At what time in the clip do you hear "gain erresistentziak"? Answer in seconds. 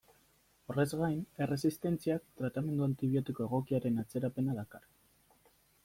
1.01-2.25